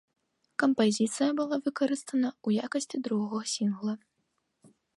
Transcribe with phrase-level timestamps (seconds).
[0.61, 3.95] Кампазіцыя была выкарыстана ў якасці другога сінгла.